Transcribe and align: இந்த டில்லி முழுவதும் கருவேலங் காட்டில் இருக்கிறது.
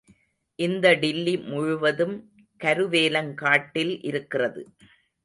இந்த 0.59 0.93
டில்லி 0.93 1.37
முழுவதும் 1.43 2.15
கருவேலங் 2.59 3.33
காட்டில் 3.33 4.01
இருக்கிறது. 4.01 4.63